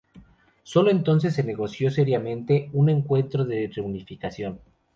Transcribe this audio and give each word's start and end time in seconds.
Solo 0.63 0.89
entonces 0.89 1.35
se 1.35 1.43
negoció 1.43 1.91
seriamente 1.91 2.71
un 2.73 2.89
encuentro 2.89 3.45
de 3.45 3.71
reunificación. 3.71 4.59